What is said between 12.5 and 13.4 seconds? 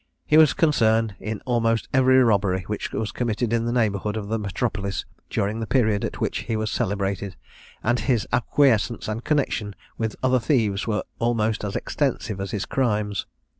crimes.